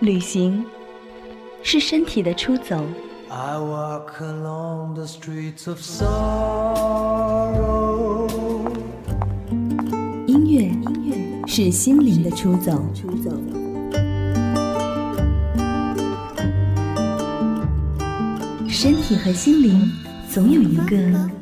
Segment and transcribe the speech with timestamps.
[0.00, 0.64] 旅行
[1.60, 2.84] 是身体的出走
[3.28, 7.18] ，I walk along the streets of sorrow.
[10.28, 10.70] 音乐
[11.48, 12.80] 是心灵的出走。
[18.68, 19.90] 身体和心灵
[20.30, 20.96] 总有一个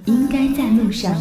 [0.07, 1.14] 应该在路上。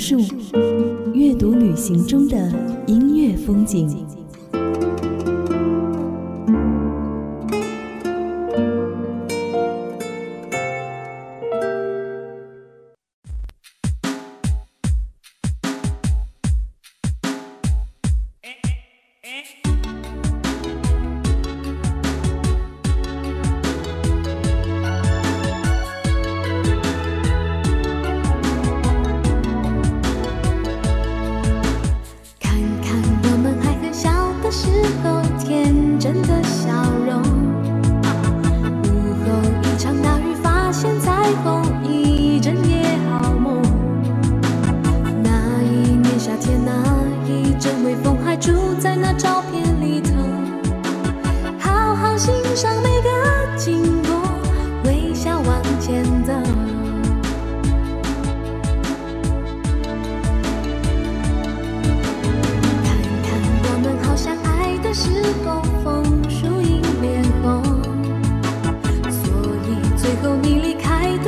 [0.00, 2.50] 阅人无数，阅读旅行中的
[2.86, 3.86] 音乐风景。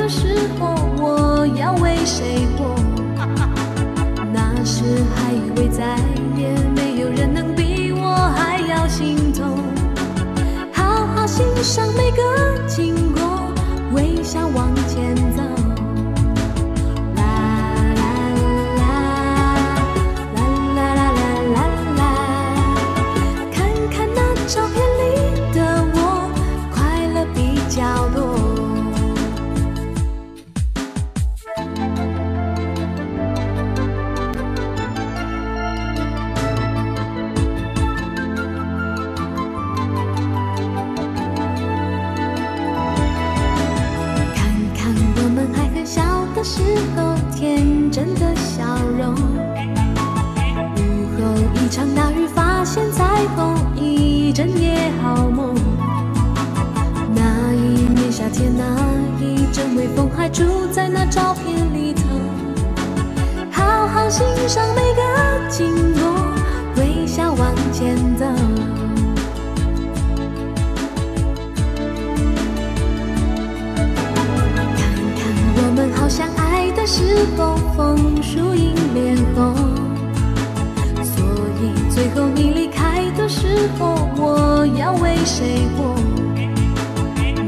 [0.03, 2.75] 的时候，我要为谁活？
[4.33, 4.83] 那时
[5.15, 5.95] 还以为再
[6.35, 9.59] 也没有人能比我还要心痛。
[10.73, 12.21] 好好欣赏每个
[12.67, 13.21] 经过，
[13.93, 15.15] 微笑往前
[64.53, 65.01] 上每个
[65.49, 66.01] 经过，
[66.75, 68.23] 微笑往前走。
[73.75, 73.81] 看
[75.17, 75.21] 看
[75.57, 79.55] 我们好相爱的时候，枫树迎脸红。
[81.03, 81.25] 所
[81.59, 85.95] 以最后你离开的时候，我要为谁活？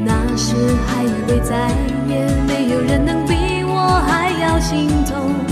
[0.04, 0.56] 那时
[0.88, 1.70] 还以为再
[2.08, 5.45] 也没有人能比我还要心痛。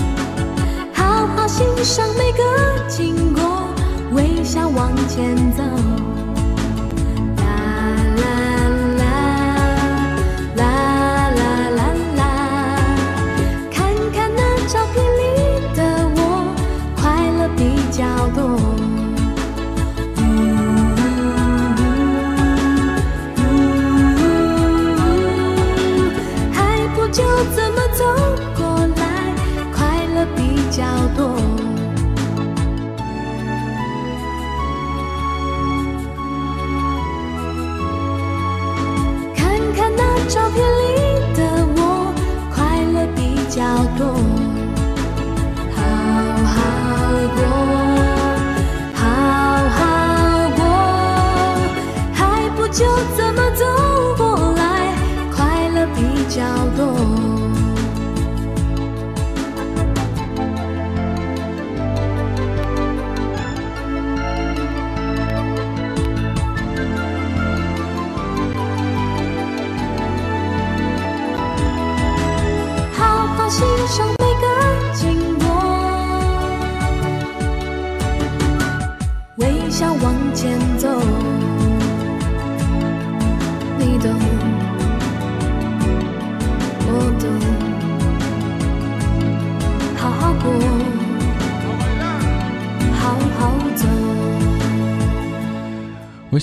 [1.56, 2.42] 欣赏每个
[2.88, 3.68] 经过，
[4.10, 5.83] 微笑往前走。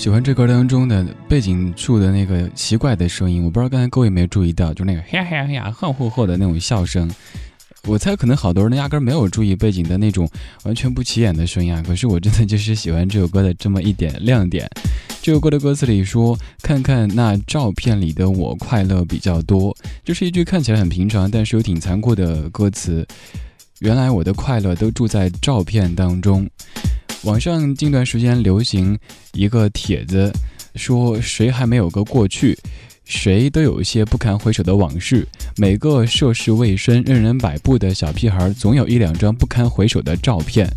[0.02, 7.08] 喜欢这歌当中的背景处的那个奇怪的声音，我不知道刚才各位有没有注意到，就那个嘿呀呀呀、哼哼哼的那种笑声。
[7.86, 10.28] 我猜可能好多人压根没有注意背景的那种
[10.64, 14.68] 完全不起眼的声音啊，可是我真的就是喜欢这首歌的这么一点亮点。
[15.22, 19.72] 这首歌的歌词里说：“看看那照片里的我，快乐比较多。”
[20.02, 23.06] 就是一句看起来很平常，但是又挺残酷的歌词。
[23.78, 26.50] 原来我的快乐都住在照片当中。
[27.24, 28.98] 网上近段时间流行
[29.32, 30.32] 一个帖子，
[30.74, 32.58] 说谁还没有个过去，
[33.04, 35.26] 谁都有一些不堪回首的往事。
[35.56, 40.68] 每个涉世未深、任人摆布的小屁孩，总有一两张不堪回首的照片。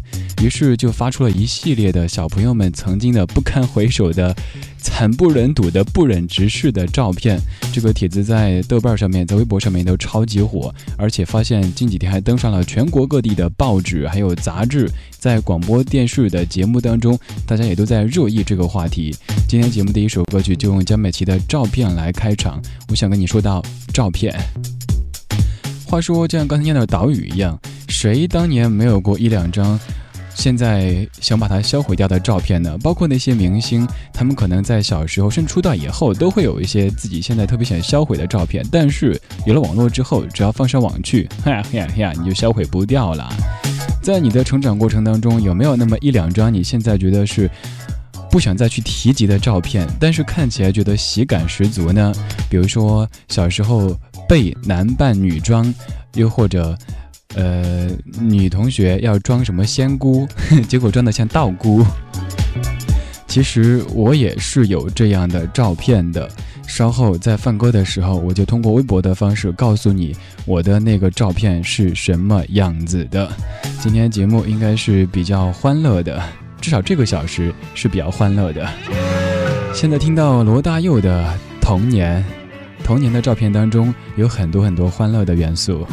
[0.44, 4.36] 于是就发出了一系列的小朋友们曾经的不堪回首的、
[4.86, 7.40] 惨不忍睹的、不忍直视的照片。
[7.74, 14.88] 这个帖子在豆瓣上面、在微博上面都超级火，而且发现近几天还登上了全国各地的报纸还有杂志，
[15.18, 17.18] 在广播电视的节目当中，
[17.48, 19.14] 大家也都在热议这个话题。
[19.50, 24.34] 今天节目第一首歌曲就用江美琪的照片来开场，我想跟你说到照片。
[25.88, 29.80] 话说，就像刚才念的岛屿一样，谁当年没有过一两张？
[30.36, 32.78] 现在想把它销毁掉的照片呢？
[32.84, 38.64] 包括那些明星，他们可能在小时候甚至出道以后，都会有一些自己现在特别想销毁的照片。
[38.72, 43.28] 但是有了网络之后，只要放上网去， 呀呀呀，你就销毁不掉了。
[44.04, 47.50] 在你的成长过程当中，有没有那么一两张你现在觉得是
[48.30, 52.14] 不想再去提及的照片，但是看起来觉得喜感十足呢？
[52.50, 53.98] 比如说小时候
[54.28, 55.74] 被男扮女装，
[56.14, 56.78] 又或者。
[57.36, 57.90] 呃，
[58.20, 60.28] 女同学要装什么仙姑，
[60.68, 61.86] 结果装的像道姑。
[63.28, 66.30] 其实我也是有这样的照片的。
[66.68, 70.16] 稍后在放歌的时候，我就通过微博的方式告诉你
[70.46, 73.30] 我的那个照片是什么样子的。
[73.80, 76.22] 今天节目应该是比较欢乐的，
[76.60, 78.68] 至少这个小时是比较欢乐的。
[79.74, 82.24] 现在听到罗大佑的童年，
[82.84, 85.86] 童年的照片当中有很多很多欢乐的元素。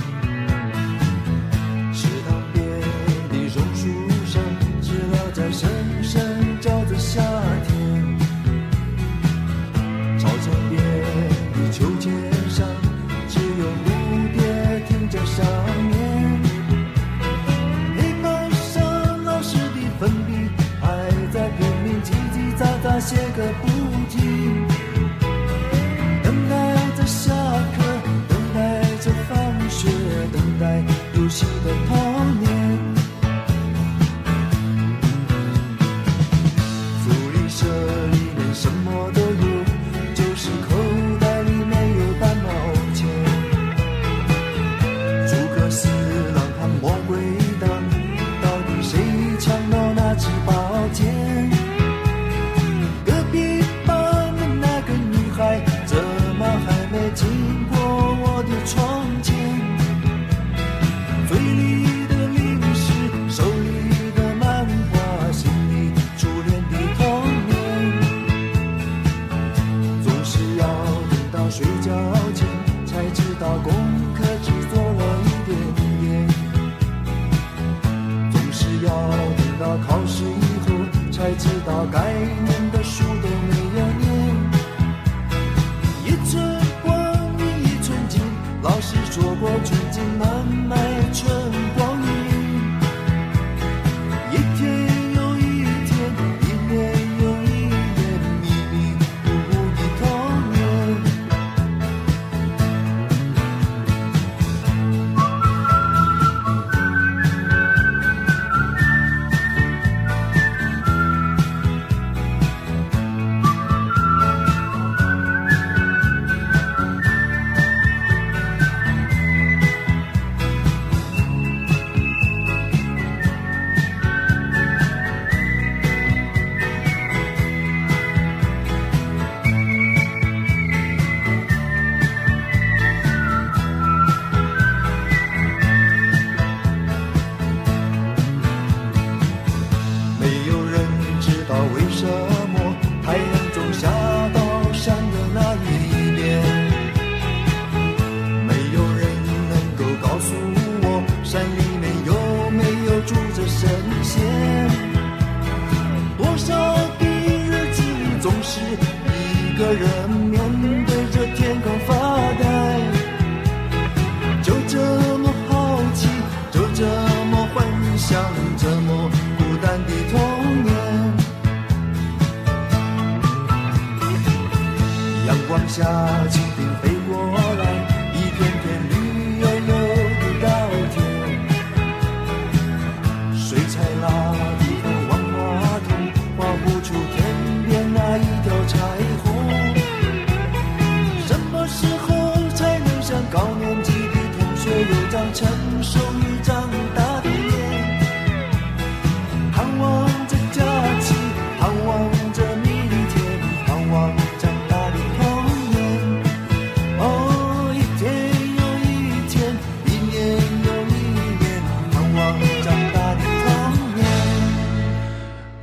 [90.18, 90.91] 慢慢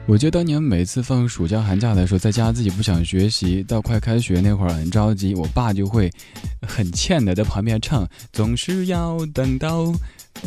[0.09, 6.11] 我记得当年每次放暑假寒假的时候，在家自己不想学习，到快开学那会儿很着急，我爸就会
[6.67, 9.93] 很欠的在旁边唱，总是要等到。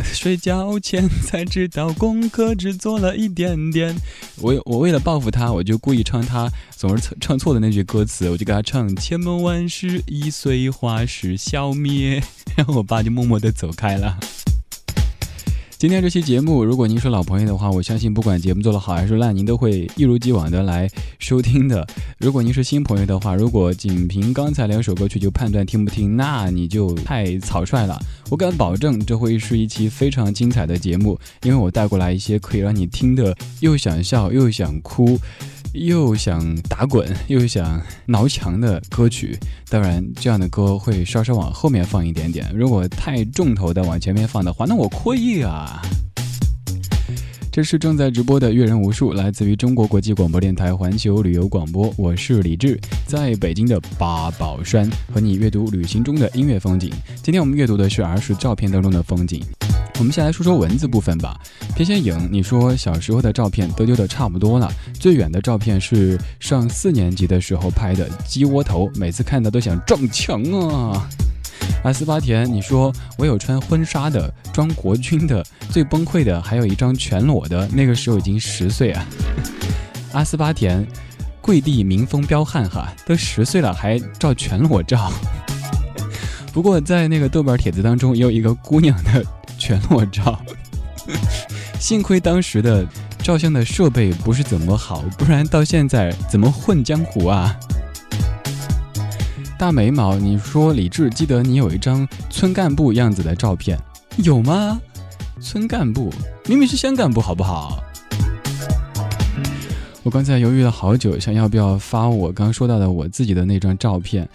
[0.03, 3.95] 睡觉前才知道功课只做了一点点。
[4.41, 12.21] 我我为了报复他，我就故意唱他总是唱错的那句歌词，我就给他唱“千门万事一岁花事消灭”，
[12.57, 14.19] 然后我爸就默默地走开了。
[15.83, 21.85] 今天这期节目，如果您是老朋友的话，我相信不管节目做得好还是烂，您都会一如既往的来收听的。
[22.19, 27.99] 如果您是新朋友的话，如果仅凭刚才两首歌曲就判断听不听，那你就太草率了。
[28.31, 35.19] 我敢保证，这会是一期非常精彩的节目，因为我带过来一些可以让你听的又想笑又想哭。
[35.75, 39.39] 又想打滚又想挠墙的歌曲，
[39.71, 42.51] 当然这样的歌会稍稍往后面放一点点。
[42.55, 45.81] 如果太重头的往前面放的话，那我亏啊！
[47.51, 51.93] 这是正在直播的阅人无数，来自于中国国际广播电台环球旅游广播。
[51.97, 56.91] 我是李志，在北京的八宝山和你阅读旅行中的音乐风景。
[57.23, 59.43] 今天我们阅读的是儿时照片当中的风景。
[59.99, 61.39] 我们先来说说文字部分吧。
[61.77, 71.09] 偏先影，你说小时候的照片都丢的差不多了，最远的照片是上四年级的时候拍的鸡窝头，每次看到都想撞墙啊。
[71.85, 79.07] 阿斯巴田，你说我有穿婚纱的，装国军的，最崩溃的还有一张全裸的，那个时候已经十岁啊。
[80.13, 80.87] 阿斯巴田，
[81.41, 85.13] 跪地民风彪悍哈，都十岁了还照全裸照。
[86.53, 89.25] 不过在那个豆瓣帖子当中，也有一个姑娘的。
[89.63, 90.45] 全裸照，
[91.79, 92.85] 幸亏当时的
[93.19, 97.57] 照相的设备不是怎么好，不然到现在怎么混江湖啊？
[99.57, 103.79] 大眉毛，你说李志，记得你有一张村干部样子的照片，
[104.17, 104.81] 有吗？
[105.41, 106.13] 村干部
[106.49, 107.85] 明明是乡干部，好不好？
[110.03, 114.29] 我刚才犹豫了好久，想要不要发我刚说到的我自己的那张照片。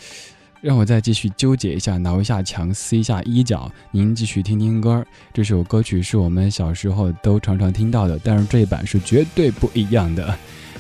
[0.62, 3.72] 让我再继续纠结一下，挠一下墙，撕一下衣角。
[3.92, 10.36] 您继续听听歌，这首歌曲是我们小时候都常常听到的，但是这一版是绝对不一样的。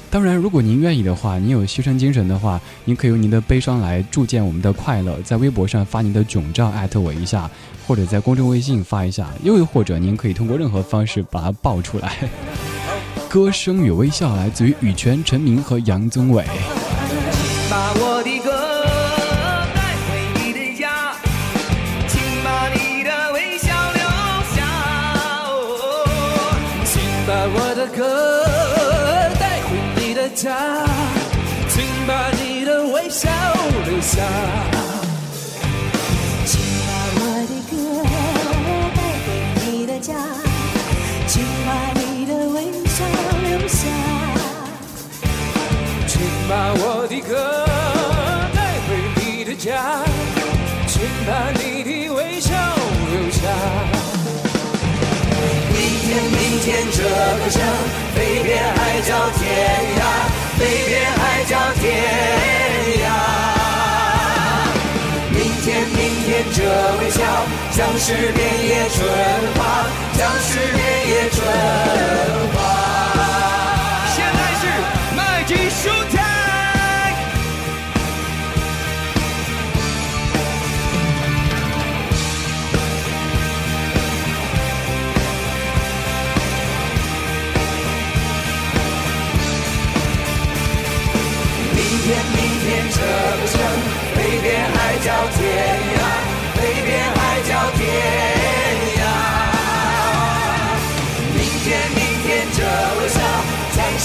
[0.09, 5.19] 当然，如果您愿意的话，您有牺牲精神的话，您可以用您的悲伤来铸建我们的快乐。
[5.21, 7.49] 在微博上发您的囧照，艾特我一下，
[7.85, 12.17] 或者在公众微信发一下，又或者您可以通过任何方式把它爆出来。
[13.29, 16.45] 歌声与微笑来自于羽泉、陈明和杨宗纬。
[17.69, 18.06] 把我
[34.17, 34.25] 留下。
[36.45, 37.73] 请把我的歌
[38.95, 39.27] 带回
[39.61, 40.09] 你的家，
[41.27, 42.55] 请把你的微
[42.87, 43.05] 笑
[43.43, 43.79] 留下。
[46.07, 47.31] 请把我的歌
[48.55, 48.89] 带回
[49.21, 50.01] 你的家，
[50.87, 52.49] 请把你的微笑
[53.11, 53.39] 留下。
[55.69, 57.61] 明天，明天，这个城
[58.15, 59.43] 飞遍海角天
[59.99, 60.01] 涯。
[60.57, 61.53] 飞遍海角
[67.77, 69.07] 将是遍野春
[69.53, 69.85] 花，
[70.17, 71.45] 将是遍野春
[72.55, 72.76] 花。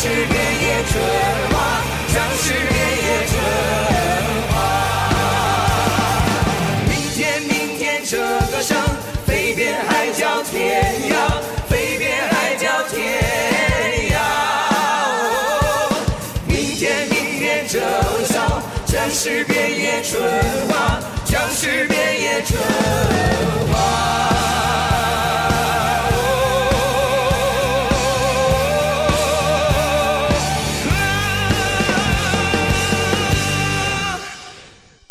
[0.03, 1.01] 是遍野春
[1.53, 1.55] 花，
[2.13, 2.75] 将是遍
[3.07, 3.33] 野春
[4.51, 4.53] 花。
[6.89, 8.19] 明天，明天，这
[8.51, 8.77] 歌声
[9.25, 11.15] 飞遍海角天涯，
[11.71, 12.99] 飞遍海角天
[14.11, 14.19] 涯。
[16.49, 19.09] 明天，明天这微笑将。
[19.09, 20.21] 是遍野春
[20.69, 22.59] 花，将是遍野春
[23.71, 23.79] 花。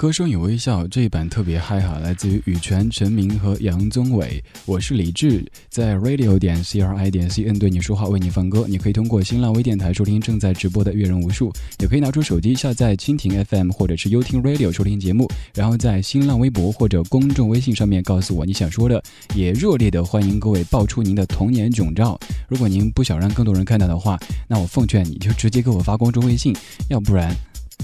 [0.01, 4.43] 歌声与微笑这一版特别嗨哈，来自于羽泉、陈明和杨宗纬。
[4.65, 8.65] 我是李志，在 radio 点 c r i 点 c n 对你说话，为你放歌。
[8.67, 19.03] 你可以通过新浪微电台收听正在直播的阅人无数，也可以拿出手机下载蜻蜓 FM 或者是优听 radio 收听节目，然后在新浪微博或者公众微信上面告诉我你想说的。
[19.35, 22.19] 也热烈的欢迎各位爆出您的童年囧照。
[22.47, 26.55] 如果您不想让更多人看到的话，那我奉劝你就直接给我发公众微信，
[26.89, 27.31] 要不然，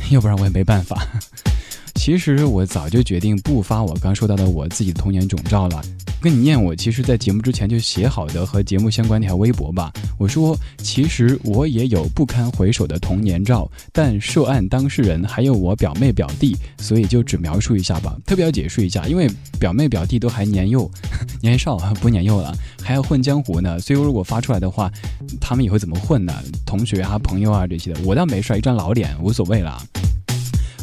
[0.09, 1.07] 要不然我也没办法。
[1.95, 5.81] 其实我早就决定不发我刚说到的我自己的童年肿照了。
[6.19, 9.93] 跟你念我其实，在节目之前就写好的和节目相关那条微博吧。
[10.17, 18.17] 我说，其实我也有不堪回首的童年照，但涉案当事人还有我表妹表弟，所以就只描述一下吧。
[18.25, 20.89] 特别要解释一下，因为表妹表弟都还年幼、
[21.39, 23.79] 年少，不年幼了，还要混江湖呢。
[23.79, 24.91] 所以如果发出来的话，
[25.39, 26.33] 他们以后怎么混呢？
[26.65, 29.81] 同学啊、朋友啊这些的，我倒没事，一张老脸无所谓了。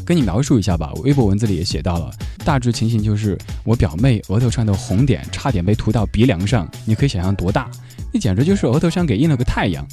[0.05, 2.11] 跟你描述一下吧，微博文字里也写到了，
[2.45, 7.71] 大致情形就是我表妹额头上的红点差点被涂到鼻梁上，你可以想象多大，
[8.13, 9.87] 那简直就是额头上给印了个太阳，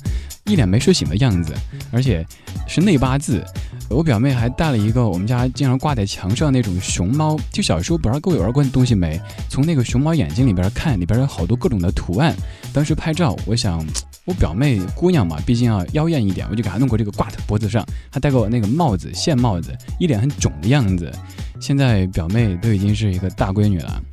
[0.46, 1.54] 一脸没睡醒的样子，
[1.92, 2.26] 而且
[2.68, 3.44] 是内八字。
[3.90, 9.20] 我表妹还带了一个我们家经常挂在墙上那种熊猫，就小时候不知道各位玩过东西没？
[9.50, 12.36] 从那个熊猫眼睛里边看，里边有好多各种的图案。
[12.72, 13.86] 当时拍照，我想。
[14.26, 21.12] 我表妹姑娘嘛，毕竟要妖艳一点，我就给她弄过这个挂在脖子上，还戴过那个帽子线帽子，一脸很肿的样子。
[21.60, 24.04] 现在表妹都已经是一个大闺女了，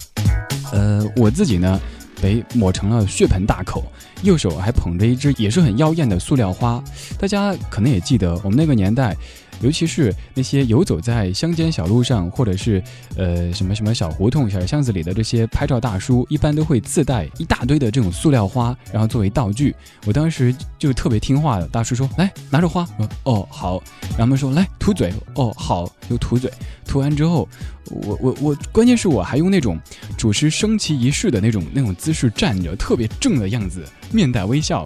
[0.73, 1.81] 呃，我自己呢
[2.23, 3.85] 被抹成了血盆大口，
[4.23, 6.83] 右手还捧着一只也是很妖艳的塑料花。
[7.19, 9.17] 大家可能也记得，我们那个年代。
[9.61, 12.83] 尤其是那些游走在乡间小路上，或者是
[13.17, 19.75] 呃什么什么小胡同、小巷子里的这些拍照大叔，一般都会自带一大堆的这种塑料花，然后作为道具。
[20.07, 22.87] 我当时就特别听话的，大叔说：“来拿着花。”
[23.25, 23.83] 哦，好。
[24.11, 26.51] 然后他们说：“来涂嘴。”哦，好，又涂嘴。
[26.87, 27.49] 涂完之后，
[27.91, 29.79] 我我我，关键是我还用那种
[30.17, 34.85] 主持升旗仪式的那种那种姿势站着，特别正的样子，面带微笑，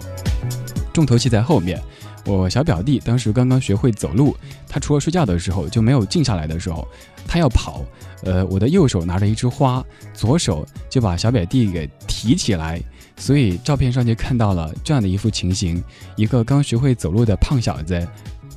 [0.91, 1.81] 重头戏在后面。
[2.25, 4.35] 我小表弟当时刚刚学会走路，
[4.67, 6.87] 他除了睡觉的时候就没有静下来的时候，
[7.27, 7.83] 他要跑。
[8.25, 9.83] 呃，我的右手拿着一枝花，
[10.13, 12.81] 左手就把小表弟给提起来，
[13.17, 15.83] 所以照片上就看到了这样的一幅情形：
[16.15, 18.07] 一个刚学会走路的胖小子，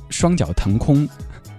[0.09, 1.05] 双脚腾空，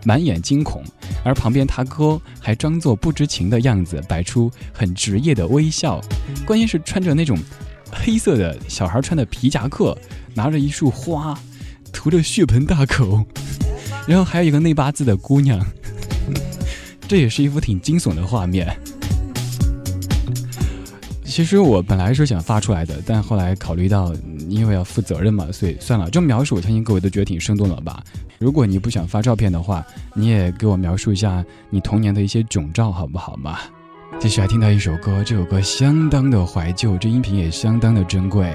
[0.05, 0.83] 满眼惊恐，
[1.23, 6.01] 而旁边他哥还装作不知情的样子，摆出很职业的微笑。
[6.47, 7.39] 关键是穿着那种
[7.93, 9.95] 黑色的小孩穿的皮夹克，
[10.33, 11.39] 拿着一束花。
[11.93, 13.25] 涂着血盆大口，
[14.07, 15.61] 然后还有一个内八字的姑娘，
[17.09, 18.75] 这也是一幅挺惊悚的画面。
[21.25, 24.13] 其实我本来是想发出来的，但后来考虑到
[24.49, 26.11] 因为要负责任嘛，所以算了。
[26.11, 28.03] 这么描述，我相信各位都觉得挺生动了吧？
[28.39, 33.59] 如果你不想发照片的话，你也给我描述一下你童年的一些囧照，好不好嘛？
[34.19, 38.53] 继续来听到一首歌，这首歌相当的怀旧，这音频也相当的珍贵。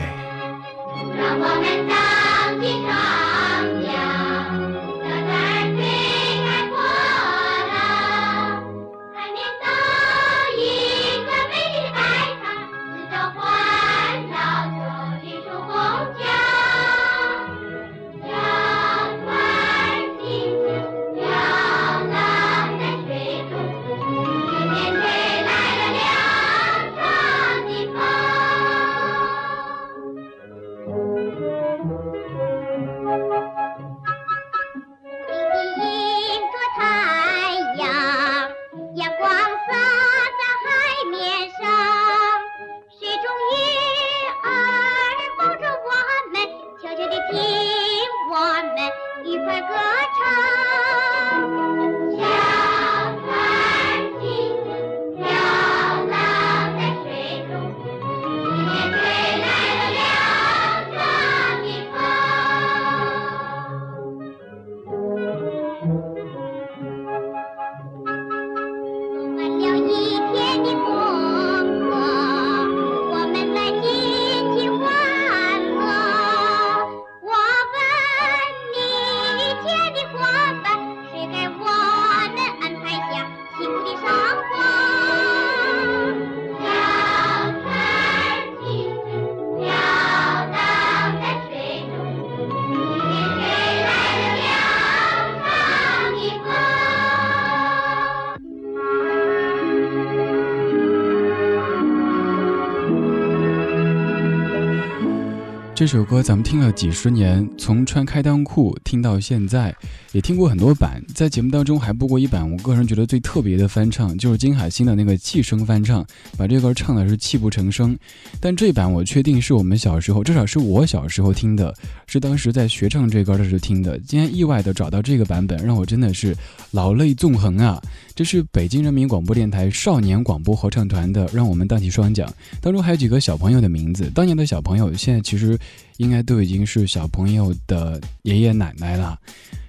[105.83, 109.75] 这首歌咱们听了几十年，从穿开裆裤听到现在，
[110.13, 112.49] 也听过很多版，在节目当中还播过一版。
[112.49, 116.01] 我个人觉得最特别的翻唱，就是金海心的那个气声翻唱，
[116.37, 117.99] 把这歌唱的是泣不成声。
[118.39, 121.75] 但这版我确定是我们小时候，至少是我小时候听的，
[122.07, 123.99] 是当时在学唱这歌的时候听的。
[123.99, 126.33] 今天意外的找到这个版本，让我真的是
[126.71, 127.81] 老泪纵横啊！
[128.15, 132.25] 这是北京人民广播电台少年广播合唱团的《让我们荡起双桨》，
[132.61, 134.09] 当中还有几个小朋友的名字。
[134.13, 135.57] 当年的小朋友，现在其实
[135.97, 139.17] 应该都已经是小朋友的爷爷奶奶了。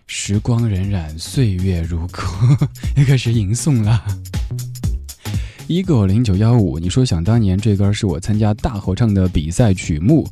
[0.07, 2.23] 时光荏苒，岁月如歌，
[2.97, 4.05] 又开始吟诵了。
[5.67, 10.29] 一九零九幺五，你说想当年这歌是我参加大合唱的比赛曲目，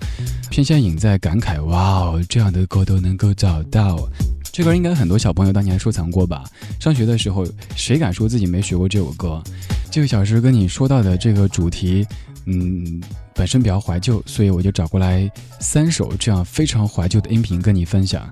[0.50, 4.06] 偏偏隐在感慨，哇哦，这样的歌都能够找到。
[4.52, 6.44] 这歌应该很多小朋友当年收藏过吧？
[6.78, 9.42] 上学的时候，谁敢说自己没学过这首歌？
[9.90, 12.06] 这个小时跟你说到的这个主题，
[12.46, 13.00] 嗯，
[13.34, 18.28] 本身比较怀旧，所以我就找过来三首这样非常怀旧的音频跟你分享。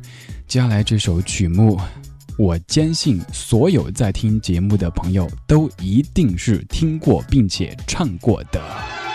[0.47, 1.79] 接下来这首曲目，
[2.37, 9.10] 我坚信所有在听节目的朋友都一定是听过并且唱过的。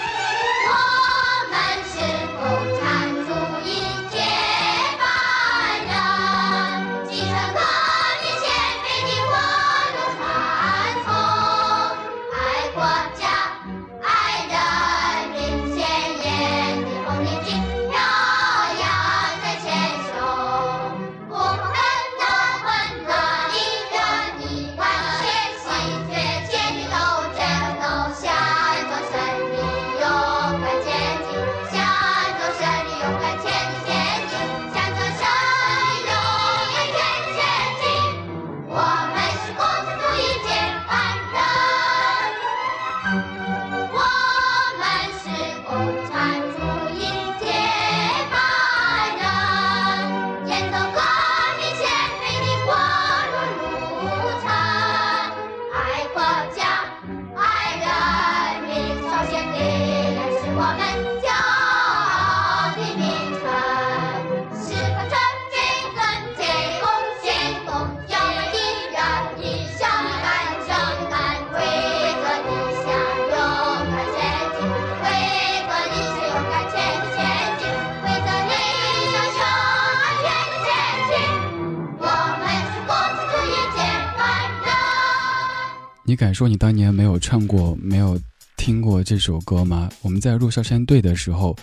[86.16, 88.18] 你敢说你当年没有唱过、没有
[88.56, 89.92] 听过这首歌吗？
[90.02, 91.54] 我们在入少先队的时候，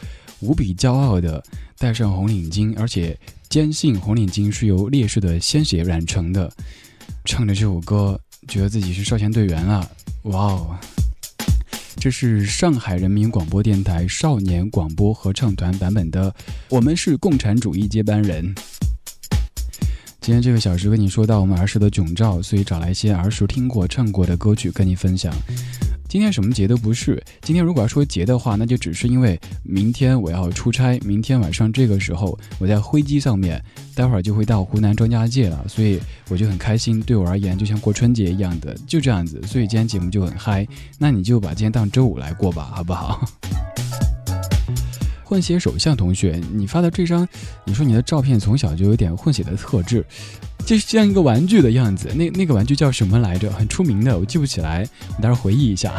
[0.41, 1.43] 无比骄傲的
[1.79, 6.53] 戴上红领巾，而且坚信红领巾是由烈士的鲜血染成的，
[7.25, 9.91] 唱着这首歌，觉得自己是少先队员了。
[10.25, 10.77] 哇哦！
[11.97, 16.31] 这是上海人民广播电台少年广播合唱团版本的
[16.69, 18.55] 《我们是共产主义接班人》。
[20.23, 25.35] 今天这个小时跟你说到我们儿时的囧照，所以找来一些儿时听过、唱过的歌曲跟你分享。
[26.09, 33.61] 今天什么节都不是，今天如果要说节的话，那就只是因为明天我要出差，明天晚上这个时候我在飞机上面，
[33.97, 37.01] 待会儿就会到湖南张家界了，所以我就很开心。
[37.01, 39.43] 对我而言，就像过春节一样的，就这样子。
[39.45, 40.65] 所以今天节目就很嗨，
[40.99, 43.27] 那你就把今天当周五来过吧，好不好？
[45.33, 47.27] 混血首相同学，你发的这张，
[47.65, 50.05] 你说你的照片从小就有点混血的特质，
[50.67, 52.13] 就像一个玩具的样子。
[52.15, 53.51] 那那个玩具叫什么来着？
[53.51, 55.95] 很出名的，我记不起来，我待会儿回忆一下。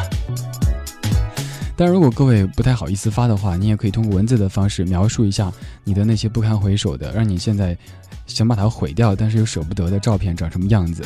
[1.74, 7.76] 但如果各位不太好意思发的话，你也可以通过文字的方式描述一下你的那些不堪回首的，让你现在
[8.28, 11.02] 想把它毁掉，但是又舍不得的照片长什么样子。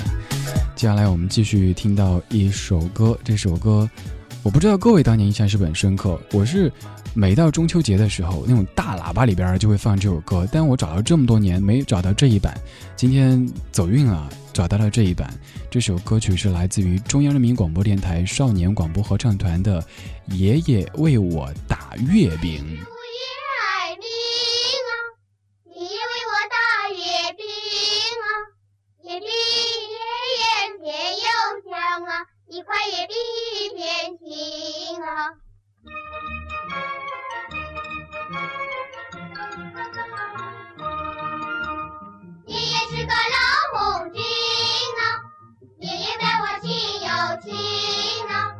[0.76, 3.88] 接下来我们继续听到一首歌，这首歌
[4.42, 6.70] 我不知道各位当年印象是不是很深刻，我是。
[7.20, 12.56] 每到中秋节的时候，那种大喇叭里边就会放这首歌，但我找了这么多年没找到这一版，
[12.94, 15.28] 今天走运了，找到了这一版。
[15.68, 19.82] 这首歌曲是来自于中央人民广播电台少年广播合唱团的
[20.32, 22.64] 《爷爷为我打月饼》。
[25.74, 26.56] 爷爷为我打
[26.94, 27.02] 月
[27.34, 27.42] 饼
[28.22, 28.26] 啊！
[29.02, 29.26] 爷爷，爷
[30.38, 30.46] 爷，
[30.80, 30.86] 别
[31.18, 31.26] 又
[31.68, 33.16] 香啊一块月饼
[33.58, 35.34] 一片情啊。
[42.90, 43.36] 是个老
[43.74, 45.02] 红军啊
[45.78, 46.72] 爷爷带我亲
[47.02, 47.08] 又
[47.42, 48.56] 亲啊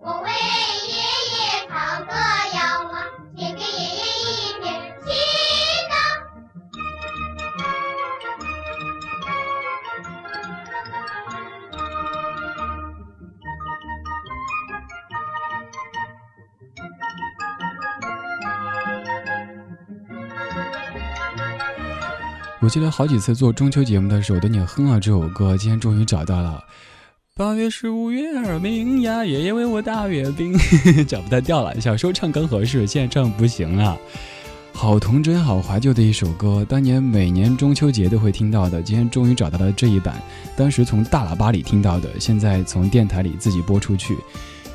[0.00, 0.96] 我为爷
[1.30, 1.37] 爷
[22.68, 26.62] 我记得好几次做中秋节目的时候，都念哼了这首歌，今天终于找到了。
[27.34, 30.52] 八月十五月儿明呀，爷爷为我打月饼，
[31.08, 31.80] 找不到调了。
[31.80, 33.96] 小时候唱刚合适，现在唱不行了。
[34.74, 38.82] 好童真，好怀旧的一首歌，当年每年中秋节都会听到的。
[38.82, 40.22] 今天终于找到了这一版，
[40.54, 44.14] 当时从大喇叭里听到的，现在从电台里自己播出去。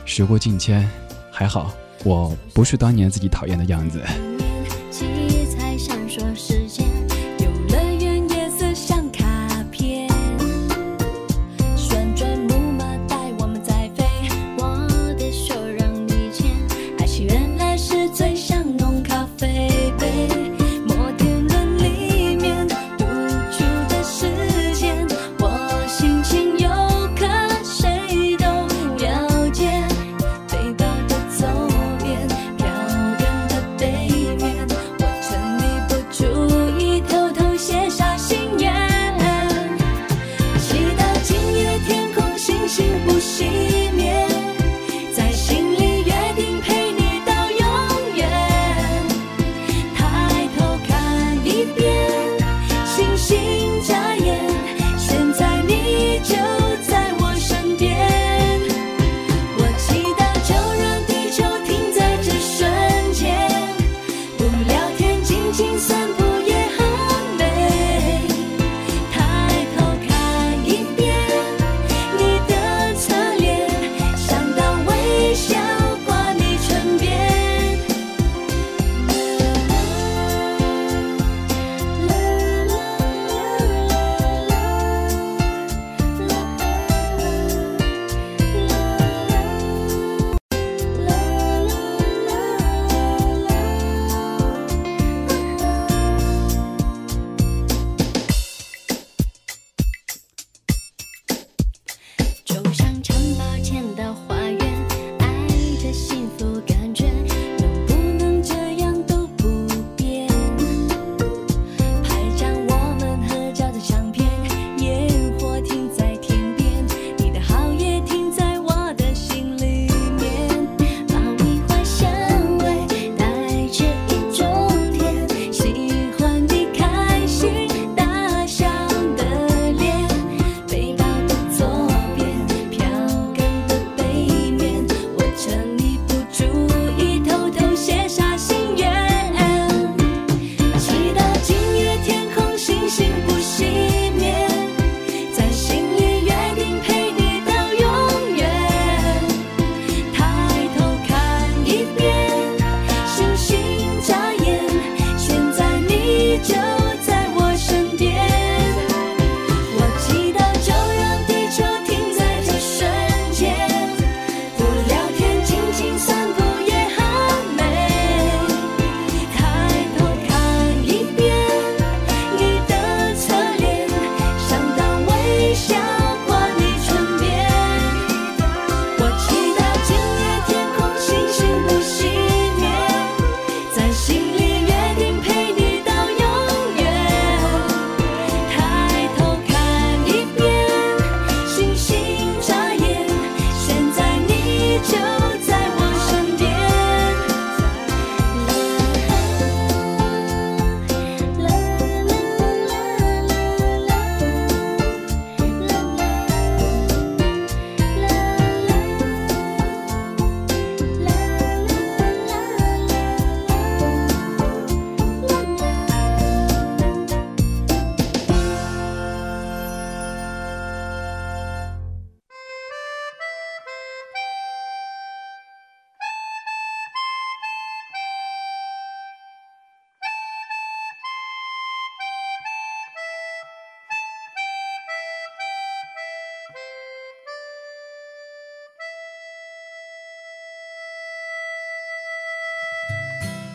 [0.04, 0.90] 时过境迁，
[1.32, 1.72] 还好
[2.04, 4.02] 我不是当年自己讨厌的样子。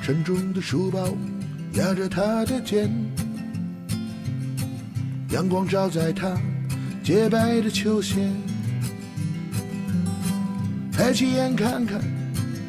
[0.09, 1.07] 沉重的书包
[1.75, 2.90] 压着他的肩，
[5.29, 6.35] 阳光照在他
[7.05, 8.31] 洁白的球鞋。
[10.90, 12.01] 抬起眼看看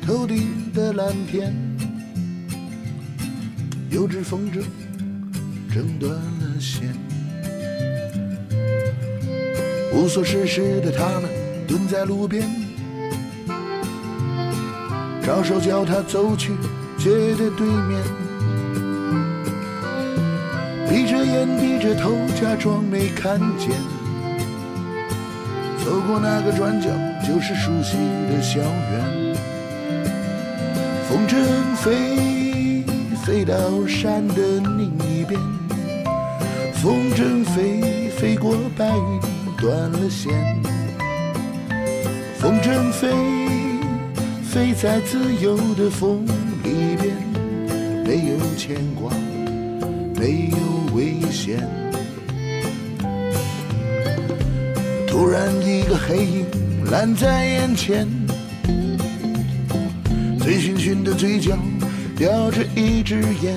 [0.06, 1.56] 头顶的蓝天，
[3.90, 4.62] 有只风筝
[5.74, 6.94] 挣断了线。
[9.94, 11.30] 无所事事的他们
[11.66, 12.46] 蹲在路边，
[15.26, 16.52] 招手叫他走去
[17.00, 18.04] 街的对面。
[20.90, 23.70] 闭着眼，低着头，假装没看见。
[25.84, 26.90] 走过那个转角，
[27.26, 27.98] 就是熟悉
[28.30, 29.36] 的校园。
[31.08, 31.38] 风筝
[31.78, 32.84] 飞，
[33.24, 33.56] 飞到
[33.88, 34.36] 山的
[34.78, 35.40] 另一边。
[36.74, 39.22] 风筝飞，飞过白云，
[39.58, 40.34] 断了线。
[42.40, 43.10] 风筝飞，
[44.44, 46.26] 飞在自由的风，
[48.10, 49.12] 没有牵挂，
[50.16, 51.60] 没有危险。
[55.06, 56.46] 突然一个黑影
[56.90, 58.08] 拦在眼前，
[60.40, 61.56] 醉醺醺的嘴角
[62.18, 63.56] 叼着一支烟，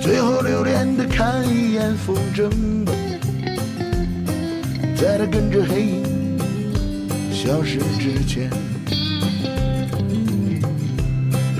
[0.00, 2.48] 最后留恋的看一眼风筝
[2.86, 2.92] 吧，
[4.96, 6.38] 在他跟着黑影
[7.30, 8.50] 消失之前，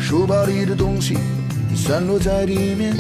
[0.09, 1.19] 书包里的东西
[1.77, 2.97] 散落在地面，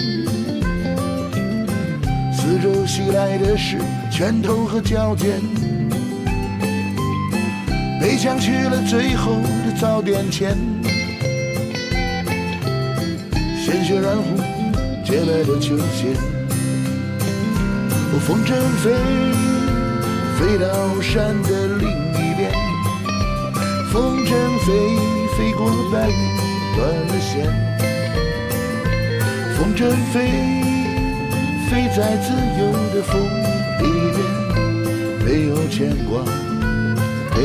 [2.30, 3.78] 四周袭来的是
[4.12, 5.40] 拳头和脚尖。
[7.98, 10.54] 被抢去了最后的早点前，
[13.64, 14.36] 鲜血染红
[15.02, 16.12] 洁白的球鞋。
[18.12, 18.92] 哦，风筝飞，
[20.36, 22.52] 飞到山的另一边。
[23.90, 24.28] 风筝
[24.66, 24.68] 飞，
[25.38, 26.27] 飞过白云，
[26.78, 27.44] 断了线。
[29.56, 30.30] 风筝飞，
[31.68, 32.62] 飞在自由
[32.94, 33.12] 的风
[33.80, 34.18] 里面，
[35.24, 36.22] 没有牵挂。
[37.34, 37.36] 没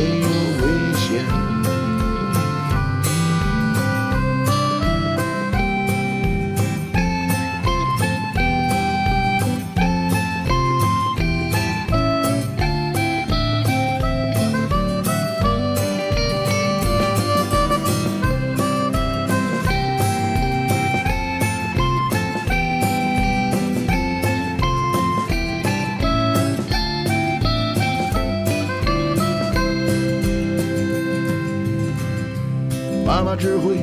[33.06, 33.76] 妈妈只会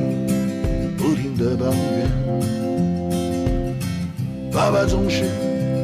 [0.97, 2.09] 不停的抱怨，
[4.51, 5.23] 爸爸总是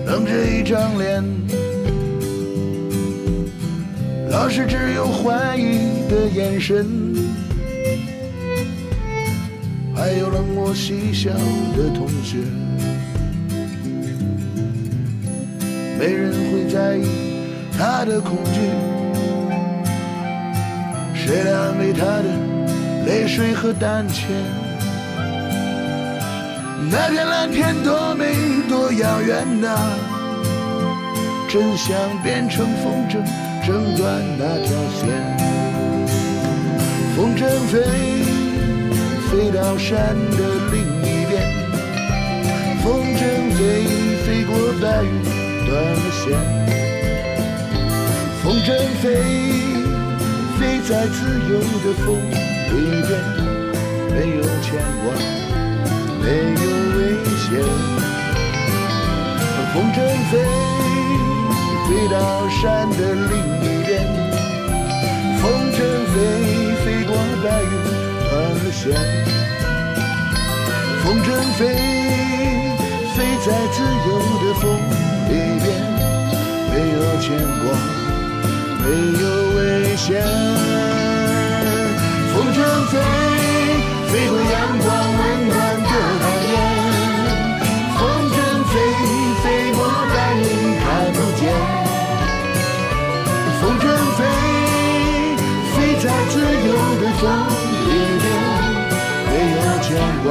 [0.07, 1.23] 冷着一张脸，
[4.31, 6.85] 老师只有怀疑的眼神，
[9.95, 12.37] 还有冷漠嬉笑的同学，
[15.99, 17.05] 没人会在意
[17.77, 18.59] 他的恐惧，
[21.13, 22.46] 谁来安慰他的？
[23.07, 24.25] 泪水和胆怯，
[26.91, 28.35] 那片蓝天多美
[28.67, 29.69] 多遥远呐、
[31.47, 33.23] 真想变成风筝，
[33.65, 35.07] 挣断那条线。
[37.15, 37.79] 风筝飞，
[39.31, 40.37] 飞到山的
[40.73, 41.33] 另一边。
[42.83, 43.23] 风筝
[43.55, 43.87] 飞，
[44.25, 45.23] 飞过白云，
[45.65, 46.25] 断了线。
[48.43, 48.67] 风筝
[49.01, 49.05] 飞，
[50.59, 51.15] 飞在自
[51.49, 51.53] 由
[51.85, 52.46] 的风。
[52.69, 52.75] 里
[53.07, 53.09] 边
[54.11, 54.65] 没有牵
[55.03, 55.05] 挂，
[56.21, 56.99] 没有危
[57.37, 57.45] 险。
[59.73, 59.97] 风筝
[60.31, 60.33] 飞，
[61.87, 62.15] 飞到
[62.49, 63.89] 山的另一边。
[65.39, 65.75] 风筝
[66.13, 66.15] 飞，
[66.83, 67.09] 飞过
[67.43, 67.69] 白云，
[68.29, 68.83] 断了线。
[71.03, 71.27] 风筝
[71.57, 71.61] 飞，
[73.15, 73.75] 飞在自
[74.07, 74.09] 由
[74.41, 74.63] 的风
[75.29, 75.31] 里
[75.63, 75.65] 边，
[76.71, 77.25] 没有牵
[77.61, 77.65] 挂，
[78.81, 78.85] 没
[79.21, 79.25] 有
[79.55, 79.59] 危
[79.95, 80.96] 险。
[82.57, 82.97] 风筝飞，
[84.07, 86.49] 飞过阳光温暖的海面。
[87.93, 88.01] 风
[88.33, 88.73] 筝飞，
[89.43, 90.41] 飞过白云
[90.79, 91.39] 看不见。
[93.61, 93.85] 风筝
[94.17, 94.19] 飞，
[95.75, 96.33] 飞在自
[96.67, 97.23] 由的风
[97.85, 98.25] 里面，
[99.29, 99.87] 没有牵
[100.23, 100.27] 挂，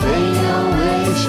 [0.00, 0.04] 没
[0.40, 0.80] 有危
[1.16, 1.28] 险，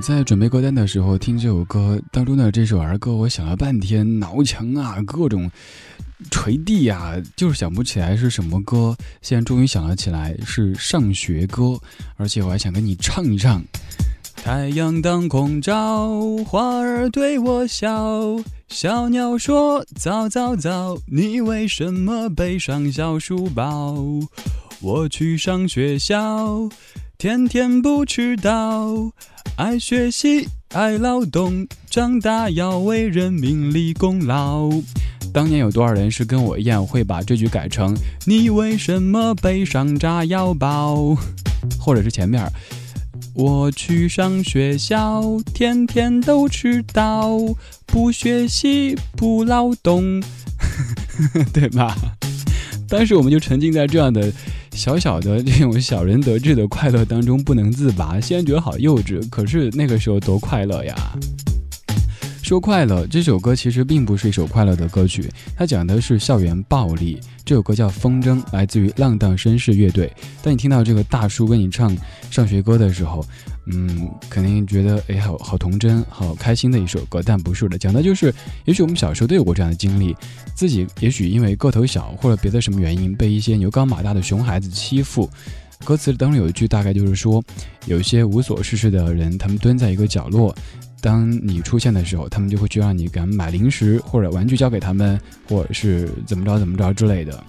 [0.00, 5.50] 在准备歌单的时候听这首歌当中的这首儿歌，我想了半天，挠墙啊，各种
[6.30, 8.96] 捶地呀、就是想不起来是什么歌。
[9.20, 11.78] 现在终于想了起来，是上学歌，
[12.16, 13.62] 而且我还想跟你唱一唱。
[14.34, 18.42] 太阳当空照，花儿对我笑。
[18.68, 23.96] 小鸟说：“早早早，你为什么背上小书包？”
[24.80, 26.70] 我去上学校，
[27.18, 29.12] 天天不迟到。
[29.60, 34.70] 爱学习，爱劳动，长大要为人民立功劳。
[35.34, 37.94] 当年有多少人是跟我一样会把这句改成
[38.24, 41.14] “你为什么背上炸药包”，
[41.78, 42.50] 或者是前面
[43.36, 47.38] “我去上学校，天天都迟到，
[47.84, 50.22] 不学习不劳动”，
[51.52, 51.94] 对吧？
[52.88, 54.32] 当时我们就沉浸在这样的
[54.72, 60.94] 小小的这种小人得志的快乐当中不能自拔，现在觉得好幼稚，可是那个时候多快乐呀！
[62.42, 67.20] 说快乐，这首歌其实并不是一首快乐的歌曲，它讲的是校园暴力。
[67.44, 70.12] 这首歌叫《风筝》，来自于浪荡绅士乐队。
[70.42, 71.96] 当你听到这个大叔为你唱
[72.30, 73.24] 上学歌的时候，
[73.72, 77.22] 嗯，肯定觉得哎，好好童真，好开心的一首歌。
[77.24, 78.32] 但不是的，讲的就是，
[78.64, 80.16] 也许我们小时候都有过这样的经历，
[80.54, 85.28] 自己也许因为个头小或者别的什么原因，被一些牛高马大的熊孩子欺负。
[85.84, 87.42] 歌词当中有一句，大概就是说，
[87.86, 90.54] 有一些无所事事的人，他们蹲在一个角落。
[91.00, 95.18] 当你出现的时候，他们就会去让你敢买零食或者玩具交给他们，
[95.48, 97.42] 或者是怎么着怎么着之类的。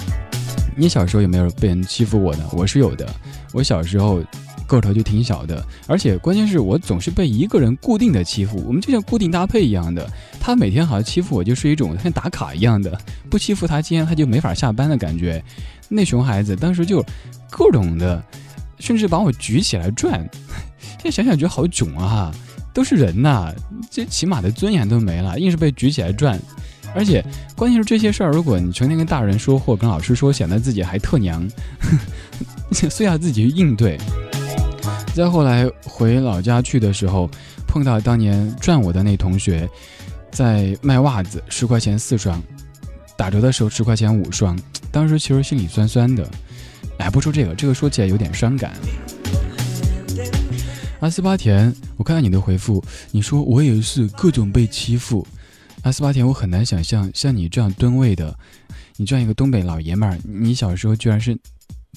[0.78, 2.46] 你小时候有没有被人欺负过呢？
[2.54, 3.14] 我是有的。
[3.52, 4.24] 我小时候
[4.76, 8.64] 个头就挺小的，而且关键是我总是被一个人固定的欺负。
[8.66, 10.10] 我们就像固定搭配一样的，
[10.40, 12.98] 他每天好像欺负我，就是一种像打卡一样的。
[13.30, 15.44] 不欺负他，今天他就没法下班的感觉。
[15.90, 17.04] 那熊孩子当时就
[17.50, 18.24] 各种的，
[18.80, 20.14] 甚至把我举起来转。
[20.82, 22.34] 现在想想觉得好囧啊！
[22.74, 23.54] 都是人呐，
[23.90, 26.40] 这起码的尊严都没了，硬是被举起来转。
[26.94, 27.24] 而且
[27.56, 31.46] 关键是这些事儿，如果你成天跟大人说或跟老师说，显得自己还特娘，
[32.72, 33.98] 所以要自己去应对。
[35.14, 37.30] 再后来回老家去的时候，
[37.68, 39.70] 碰到当年转我的那同学，
[40.32, 42.42] 在卖袜子，十块钱四双，
[43.18, 44.58] 打折的时候十块钱五双。
[44.92, 46.28] 当时其实心里酸酸的。
[46.98, 48.74] 哎，不说这个，这个说起来有点伤感。
[51.00, 55.26] 阿斯巴甜，我看到你的回复，你说我也是各种被欺负。
[55.82, 58.38] 阿斯巴甜，我很难想象像你这样吨位的，
[58.98, 61.38] 你这样一个东北老爷们儿，你小时候居然是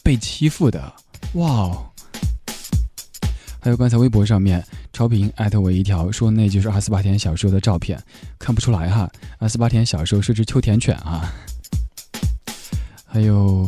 [0.02, 0.92] 被欺负的，
[1.34, 1.86] 哇哦！
[3.64, 4.62] 还有刚才微博上面
[4.92, 7.98] 超平艾特我一条，说那就是阿斯巴甜小时候的照片，
[8.38, 9.10] 看不出来哈。
[9.38, 11.32] 阿斯巴甜小时候是只秋田犬啊。
[13.06, 13.66] 还有。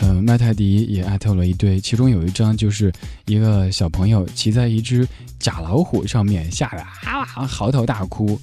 [0.00, 2.92] 呃，麦泰迪也艾特了一堆，其中有一张就是
[3.26, 5.06] 一个小朋友骑在一只
[5.38, 8.38] 假老虎上面，吓得啊嚎啕大哭。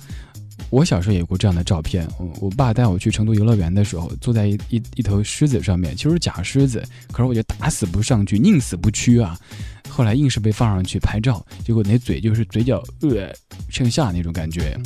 [0.69, 6.81] 我小时候也有过这样的照片，我我爸带我去成都游乐园的时候，坐在一一一头狮子上面，其实是假狮子，
[7.11, 9.37] 可是我就打死不上去，宁死不屈啊。
[9.91, 13.29] 后来硬是被放上去拍照，结果那嘴就是嘴角呃
[13.69, 14.77] 向下那种感觉。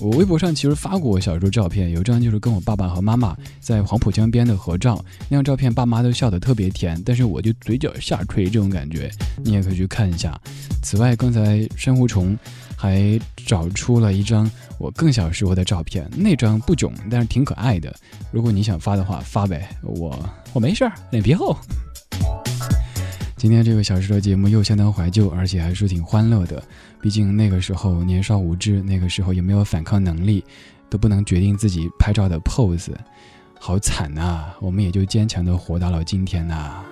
[0.00, 9.10] 我微博上其实发过我小时候照片，有一张就是跟我爸爸和妈妈在黄浦江边的合照，那张照片爸妈都笑得特别甜，但是我就嘴角下垂这种感觉，
[9.44, 10.38] 你也可以去看一下。
[10.82, 12.36] 此外，刚才珊瑚虫
[12.76, 17.94] 还找出了一张我更小时候的照片，那张不囧，但是挺可爱的。
[18.32, 20.18] 如果你想发的话，发呗，我
[20.52, 21.56] 我没事儿，脸皮厚。
[23.42, 26.62] 今天这个小时的节目又相当怀旧，而且还是挺欢乐的。
[27.00, 30.44] 毕竟那个时候年少无知，那个时候也没有反抗能力，
[30.88, 32.92] 都不能决定自己拍照的 pose，
[33.58, 34.44] 好惨呐！
[34.60, 36.84] 我们也就坚强的活到了今天呐。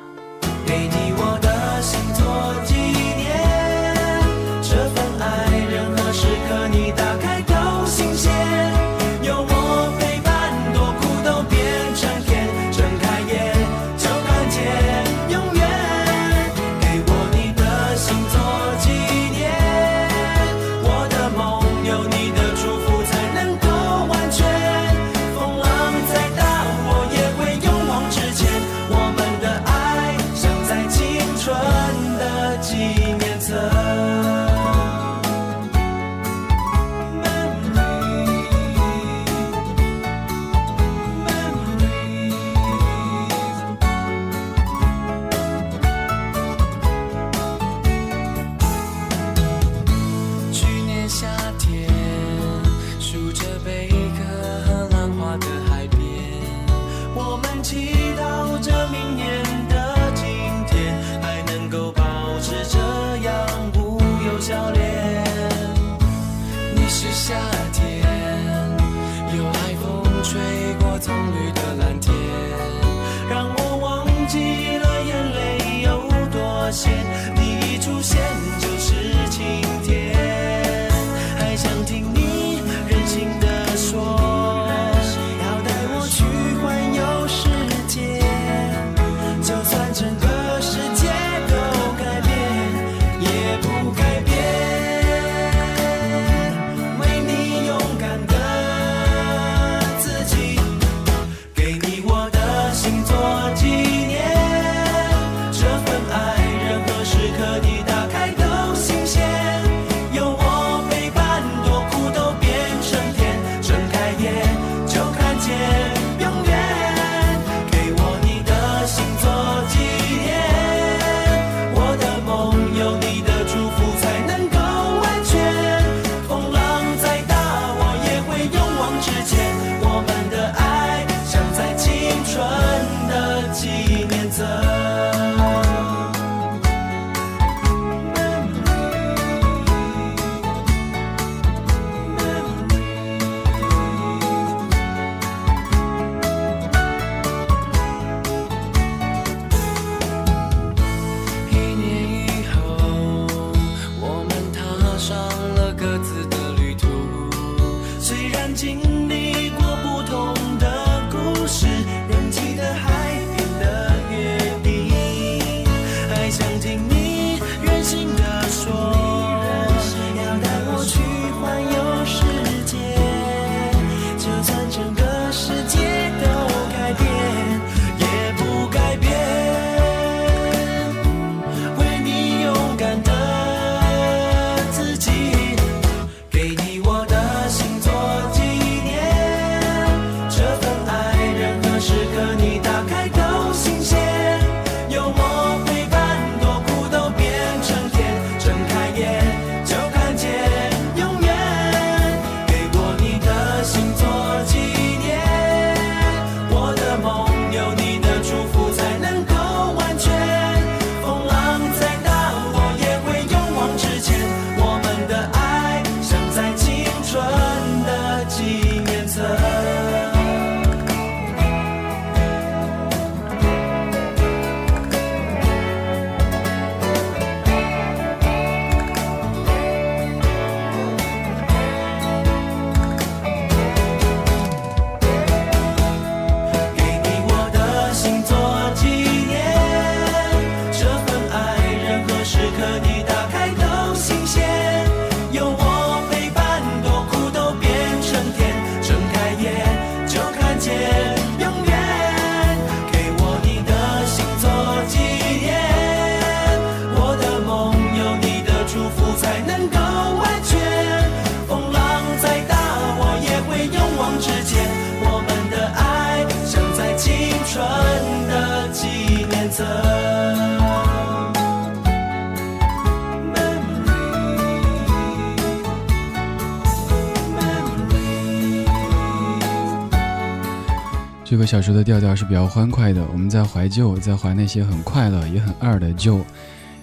[281.41, 286.21] 个小说的调调是比较欢快的，我们在怀旧，在怀那些很快乐也很二的旧。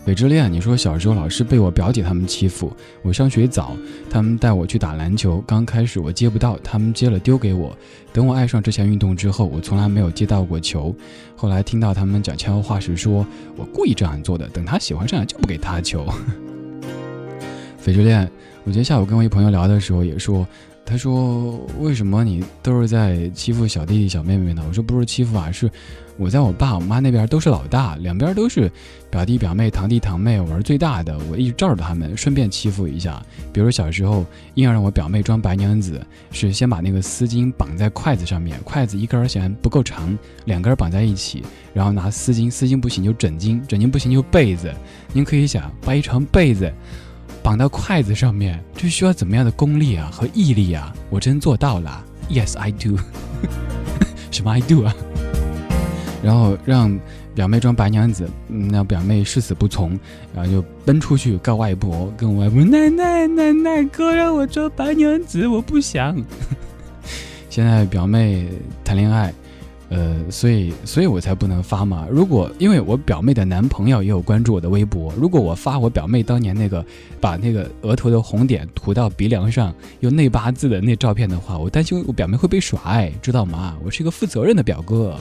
[0.04, 3.78] 北之恋，你说小时候老是被我表姐他们欺负，我上学早，
[4.10, 7.78] 他们带我去打篮球，刚开始我接不到，他们接了丢给我。
[8.12, 10.96] 等我爱上这项运动之后，我从来没有接到过球。
[11.36, 13.24] 后来听到他们讲悄悄话时，说
[13.56, 16.04] 我故意这样做的，等他喜欢上了就不给他球。
[17.86, 18.28] 北之恋，
[18.64, 20.48] 我今天下午跟我一朋友聊的时候也说。
[20.90, 25.70] 他说：“为什么你都是在欺负小弟弟小妹妹呢？”我说：“不是欺负啊，是
[26.16, 28.72] 我在我爸我妈那边都是老大，两边都是
[29.10, 33.22] 表弟表妹堂弟堂妹，我是最大的，我一直罩着他们，顺便欺负一下。
[33.52, 44.74] 比如小时候硬要让我表妹装白娘子，是先把那个丝巾绑在筷子上面，筷子一根儿嫌不够长，两根儿绑在一起，然后拿丝巾，丝巾不行就枕巾，枕巾不行就被子。
[45.12, 46.72] 您可以想，把一床被子。”
[47.48, 50.94] 绑到筷子上面，这需要怎么样的功力啊和毅力啊？
[51.10, 52.98] 我真做到了，Yes I do。
[54.32, 54.94] 什么 I do 啊？
[56.22, 57.00] 然后让
[57.34, 59.98] 表妹装白娘子，那表妹誓死不从，
[60.36, 66.22] 然后就奔出去告外婆，跟我外婆奶奶奶奶哥让我装白娘子，我不想。
[67.50, 68.50] 现在表妹
[68.84, 69.34] 谈恋爱。
[69.90, 72.06] 呃，所以，所以我才不能发嘛。
[72.12, 76.86] 如果因为我表妹的男朋友也有关注我的微博，如果我发我表妹当年那个
[77.22, 83.78] 把那个额头的红点涂到鼻梁上又内八字的那照片的话，我担心我表妹会被甩，知道吗？
[83.82, 85.16] 我是一个负责任的表哥。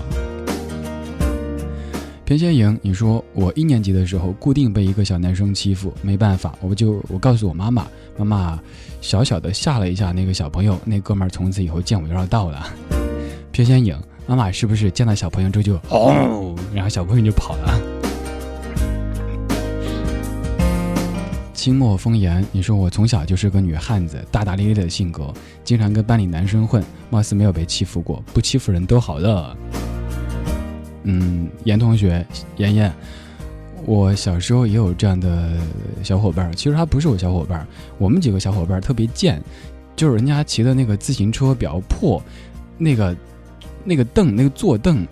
[2.24, 7.86] 偏先颖，你说我一年级的时候固定被一个小男生欺负，没办法，我就我告诉我妈妈，
[8.18, 8.60] 妈妈
[9.00, 12.66] 小小的吓了一下那个小朋友，那哥们儿从此以后见我就绕道了。
[13.52, 13.96] 偏先颖。
[14.28, 17.80] 妈妈是不是见到小朋友之后就哦，然后小朋友就跑了？
[21.54, 29.56] 清末风言，你说我从小就是个女汉子，大大咧咧的性格，经常跟班里男生混，貌似没有被欺负过，不欺负人都好了。
[31.04, 32.92] 嗯，严同学，妍妍，
[33.84, 35.52] 我小时候也有这样的
[36.02, 37.64] 小伙伴，其实他不是我小伙伴，
[37.96, 39.40] 我们几个小伙伴特别贱，
[39.94, 42.20] 就是人家骑的那个自行车比较破，
[42.76, 43.16] 那个。
[43.86, 45.06] 那个凳，那个坐凳，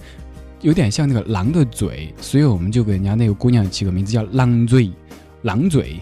[0.61, 4.91] 有点像那个狼的嘴，所以我们就给人家那个姑娘起个名字叫“狼嘴”，
[5.43, 6.01] 狼嘴。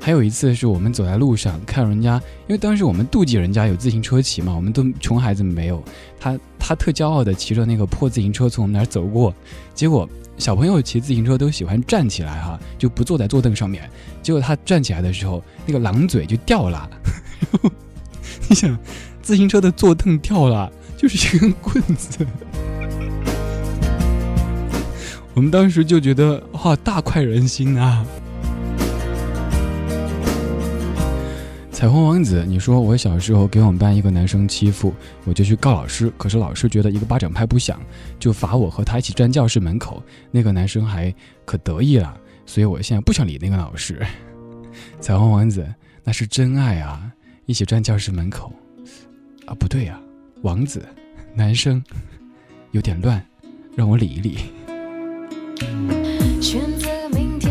[0.00, 2.14] 还有一次是我们走在路上，看人家，
[2.46, 5.82] 因为当时我们妒忌人家有自行车骑嘛，我们都穷孩子没有。
[6.18, 9.34] 他他特骄傲的骑着那个破自行车从我们那儿走过，
[9.74, 10.08] 结果
[10.38, 13.90] 小朋友骑自行车都喜欢站起来哈，就不坐在坐凳上面。
[14.22, 16.88] 结果他站起来的时候，那个狼嘴就掉了。
[18.48, 18.78] 你想，
[19.20, 20.72] 自行车的坐凳掉了。
[20.98, 22.26] 就是一根棍子，
[25.32, 28.04] 我们当时就觉得哇，大快人心啊！
[31.70, 34.92] 彩虹王子，你说我小时候给我们班一个男生欺负，
[35.24, 37.80] 我就去告老师，可是老师觉得一个巴掌拍不响，
[38.18, 40.02] 就罚我和他一起站教室门口。
[40.32, 42.12] 那个男生还可得意了，
[42.44, 44.04] 所以我现在不想理那个老师。
[45.00, 45.64] 彩虹王子，
[46.02, 47.00] 那是真爱啊！
[47.46, 48.52] 一起站教室门口
[49.46, 49.96] 啊，不对呀。
[50.42, 50.86] 王子，
[51.34, 51.82] 男生，
[52.70, 53.24] 有点乱，
[53.74, 54.38] 让我理一理。
[56.40, 57.47] 选择明天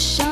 [0.00, 0.29] ocean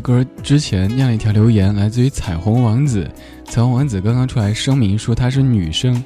[0.00, 3.10] 歌之前，念了一条留言，来自于彩虹王子。
[3.44, 6.04] 彩虹王子刚刚出来声明说她是女生，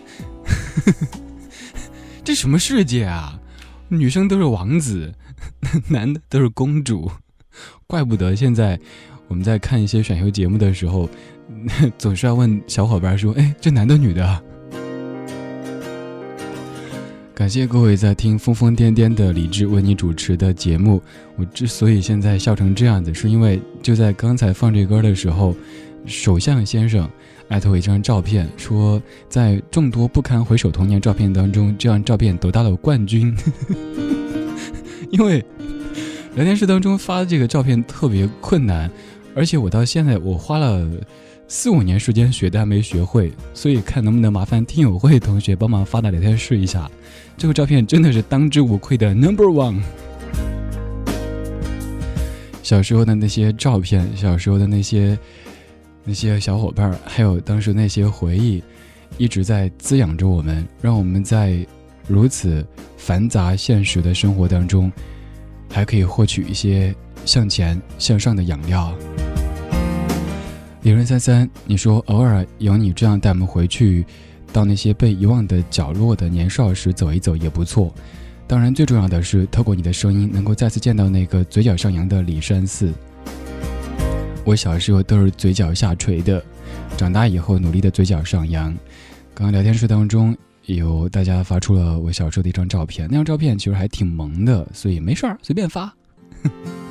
[2.24, 3.38] 这什么世界啊？
[3.88, 5.12] 女生都是王子，
[5.88, 7.10] 男的都是公主，
[7.86, 8.78] 怪不得现在
[9.28, 11.08] 我们在看一些选秀节目的时候，
[11.98, 14.42] 总是要问小伙伴说：“哎，这男的女的？”
[17.42, 21.02] 感谢各位在听疯疯癫癫的李志为你主持的节目。
[21.34, 25.52] 我之所以现在笑成这样子，是因为就在刚才放这歌的时候，
[26.06, 27.10] 首相先生
[27.48, 33.36] 艾特我一张照片，说在众多不堪回首童年照片当中，这张照片得到了冠军。
[35.10, 35.44] 因为
[36.36, 38.88] 聊天室当中发的这个照片特别困难，
[39.34, 40.88] 而且我到现在我花了
[41.48, 46.90] 四五年时间学，但没学会，所以看能不能麻烦听友会同学帮忙发到聊天室一下。
[47.36, 49.82] 这个照片真的是当之无愧的 Number One。
[52.62, 55.18] 小时候的那些照片，小时候的那些
[56.04, 58.62] 那些小伙伴，还有当时那些回忆，
[59.18, 61.66] 一直在滋养着我们，让我们在
[62.08, 62.66] 如此
[62.96, 64.90] 繁杂现实的生活当中，
[65.70, 66.94] 还可以获取一些
[67.26, 68.94] 向前向上的养料。
[70.82, 74.04] 李润三三，你说偶尔有你这样带我们回去，
[74.52, 77.94] 到那些被遗忘的角落的年少时走一走也不错。
[78.48, 82.92] 当然，最重要的是透过你的声音，能够再次见到那个嘴角上扬的李山寺。
[84.44, 86.44] 我小时候都是嘴角下垂的，
[86.96, 88.74] 长大以后努力的嘴角上扬。
[89.34, 95.94] 刚刚聊天室当中有大家发出了我小时候的一张照片，那张照片其实还挺萌的，所以没事儿随便发。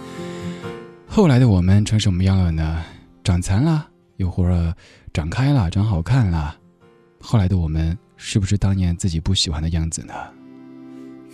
[1.06, 2.82] 后来的我们成什么样了呢？
[3.24, 4.76] 长残了，又或者
[5.14, 6.58] 长开了，长好看了。
[7.20, 10.14] 后来的我们是不是当年自己不喜欢的样子呢？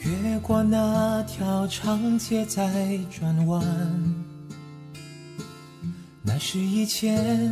[0.03, 3.63] 越过那条长街在转弯，
[6.21, 7.51] 那是以前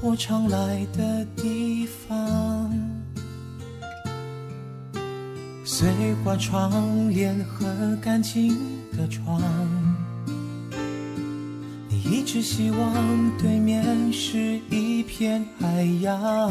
[0.00, 2.72] 我常来的地方。
[5.64, 8.56] 碎花窗帘和干净
[8.96, 9.91] 的床，你
[12.04, 16.50] 一直希望对面是一片海洋。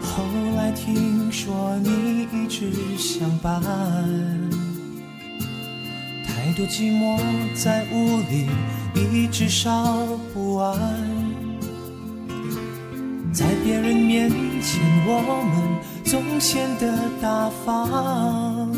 [0.00, 0.22] 后
[0.56, 3.60] 来听说你一直相伴，
[6.26, 7.18] 太多寂寞
[7.54, 8.48] 在屋里
[8.94, 10.78] 一直烧不完，
[13.32, 15.20] 在别人面前我
[15.52, 15.54] 们
[16.04, 18.70] 总显得大方，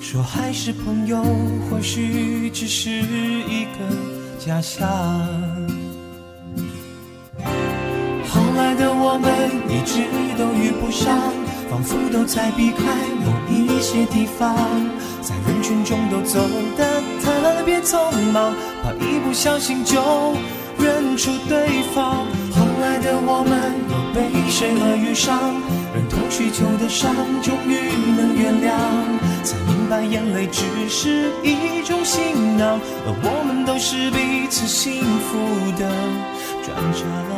[0.00, 1.22] 说还是朋友，
[1.68, 3.78] 或许只是一个
[4.38, 4.88] 假象。
[8.28, 9.30] 后来的我们
[9.68, 10.02] 一直
[10.38, 11.18] 都遇不上，
[11.70, 12.82] 仿佛都在避开
[13.24, 14.56] 某一些地方，
[15.20, 16.40] 在人群中都走
[16.76, 20.00] 得特别匆忙，怕一不小心就
[20.78, 22.24] 认出对方。
[22.54, 25.54] 后来的我们又被谁而遇上，
[26.18, 28.68] 用许久的伤终于能原谅，
[29.44, 35.38] 才明白眼泪只是一种行囊，而我们都是彼此幸福
[35.78, 35.88] 的
[36.64, 37.37] 转场。